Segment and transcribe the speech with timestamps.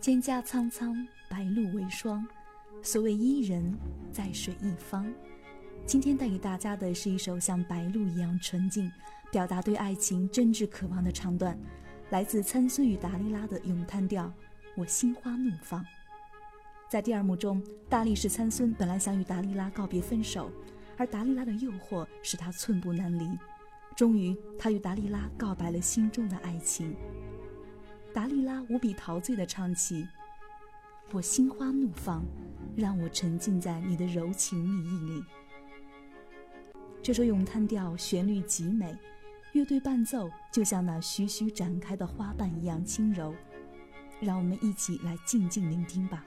[0.00, 2.26] 蒹葭苍苍，白露为霜。
[2.82, 3.76] 所谓伊人，
[4.12, 5.06] 在水一方。
[5.84, 8.90] 今天带给大家的是一首像白露一样纯净，
[9.32, 11.58] 表达对爱情真挚渴望的唱段，
[12.10, 14.24] 来自参孙与达利拉的咏叹调
[14.76, 15.80] 《我心花怒放》。
[16.88, 20.52] 在第二幕中，大力士参孙本来想与达利拉告别分手，
[20.96, 23.28] 而达利拉的诱惑使他寸步难离。
[23.96, 26.94] 终于，他与达利拉告白了心中的爱情。
[28.16, 30.08] 达利拉无比陶醉地唱起
[31.12, 32.24] ：“我心花怒放，
[32.74, 35.22] 让我沉浸在你的柔情蜜意里。”
[37.04, 38.96] 这首咏叹调旋律极美，
[39.52, 43.34] 乐队伴奏就像那徐徐展开的花瓣一样轻柔，
[44.18, 46.24] 让我们一起来静静聆听吧。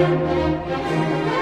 [0.00, 1.39] Música